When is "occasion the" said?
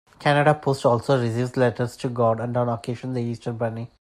2.69-3.21